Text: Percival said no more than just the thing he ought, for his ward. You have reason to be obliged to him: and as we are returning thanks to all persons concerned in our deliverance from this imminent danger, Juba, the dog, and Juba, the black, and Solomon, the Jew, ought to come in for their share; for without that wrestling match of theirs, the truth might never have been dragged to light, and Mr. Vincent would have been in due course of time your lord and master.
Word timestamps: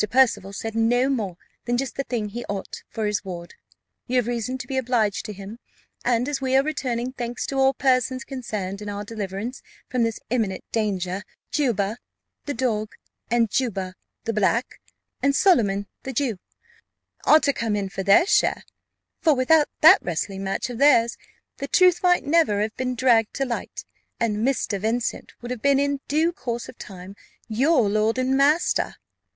Percival 0.09 0.51
said 0.51 0.73
no 0.73 1.09
more 1.09 1.37
than 1.65 1.77
just 1.77 1.95
the 1.95 2.03
thing 2.03 2.29
he 2.29 2.43
ought, 2.45 2.81
for 2.89 3.05
his 3.05 3.23
ward. 3.23 3.53
You 4.07 4.15
have 4.15 4.25
reason 4.25 4.57
to 4.57 4.65
be 4.65 4.75
obliged 4.77 5.27
to 5.27 5.31
him: 5.31 5.59
and 6.03 6.27
as 6.27 6.41
we 6.41 6.55
are 6.55 6.63
returning 6.63 7.13
thanks 7.13 7.45
to 7.45 7.55
all 7.57 7.75
persons 7.75 8.23
concerned 8.23 8.81
in 8.81 8.89
our 8.89 9.03
deliverance 9.03 9.61
from 9.91 10.01
this 10.01 10.19
imminent 10.31 10.63
danger, 10.71 11.21
Juba, 11.51 11.99
the 12.45 12.55
dog, 12.55 12.93
and 13.29 13.51
Juba, 13.51 13.93
the 14.23 14.33
black, 14.33 14.81
and 15.21 15.35
Solomon, 15.35 15.85
the 16.01 16.13
Jew, 16.13 16.39
ought 17.25 17.43
to 17.43 17.53
come 17.53 17.75
in 17.75 17.87
for 17.87 18.01
their 18.01 18.25
share; 18.25 18.63
for 19.19 19.35
without 19.35 19.69
that 19.81 19.99
wrestling 20.01 20.43
match 20.43 20.67
of 20.71 20.79
theirs, 20.79 21.15
the 21.57 21.67
truth 21.67 22.01
might 22.01 22.25
never 22.25 22.59
have 22.61 22.75
been 22.75 22.95
dragged 22.95 23.35
to 23.35 23.45
light, 23.45 23.85
and 24.19 24.37
Mr. 24.37 24.79
Vincent 24.81 25.33
would 25.43 25.51
have 25.51 25.61
been 25.61 25.79
in 25.79 26.01
due 26.07 26.31
course 26.33 26.67
of 26.67 26.75
time 26.79 27.15
your 27.47 27.87
lord 27.87 28.17
and 28.17 28.35
master. 28.35 28.95